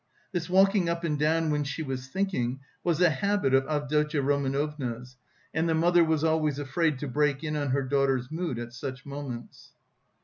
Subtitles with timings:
[0.31, 5.15] This walking up and down when she was thinking was a habit of Avdotya Romanovna's
[5.53, 9.05] and the mother was always afraid to break in on her daughter's mood at such
[9.05, 9.73] moments.